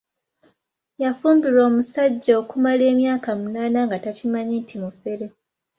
[1.03, 5.25] Yafumbirwa omusajja okumala emyaka munaana nga takimanyi nti mufere.